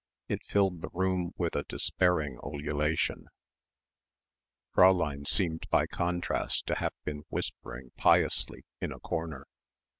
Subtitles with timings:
[0.27, 3.27] It filled the room with a despairing ululation.
[4.75, 9.45] Fräulein seemed by contrast to have been whispering piously in a corner.